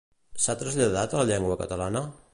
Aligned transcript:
S'ha 0.45 0.55
traslladat 0.61 1.13
a 1.13 1.21
la 1.21 1.29
llengua 1.33 1.59
catalana? 1.63 2.07